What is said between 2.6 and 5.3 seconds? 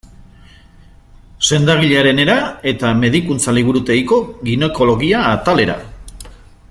eta medikuntza-liburutegiko ginekologia